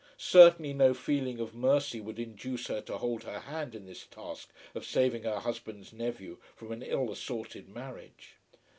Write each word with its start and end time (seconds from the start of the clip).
Certainly 0.17 0.73
no 0.73 0.95
feeling 0.95 1.39
of 1.39 1.53
mercy 1.53 2.01
would 2.01 2.17
induce 2.17 2.65
her 2.69 2.81
to 2.81 2.97
hold 2.97 3.21
her 3.21 3.41
hand 3.41 3.75
in 3.75 3.85
this 3.85 4.03
task 4.07 4.49
of 4.73 4.83
saving 4.83 5.21
her 5.21 5.37
husband's 5.41 5.93
nephew 5.93 6.39
from 6.55 6.71
an 6.71 6.81
ill 6.81 7.11
assorted 7.11 7.69
marriage. 7.69 8.31